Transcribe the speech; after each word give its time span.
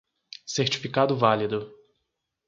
Certificado 0.47 1.13
válido 1.15 1.71